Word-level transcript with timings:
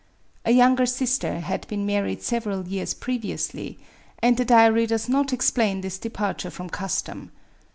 A 0.45 0.51
younger 0.51 0.87
sister 0.87 1.41
had 1.41 1.67
been 1.67 1.85
married 1.85 2.23
several 2.23 2.67
years 2.67 2.95
previously; 2.95 3.77
and 4.17 4.35
the 4.35 4.43
diary 4.45 4.87
does 4.87 5.07
not 5.07 5.31
explain 5.31 5.81
this 5.81 5.99
departure 5.99 6.49
from 6.49 6.71
custom. 6.71 7.31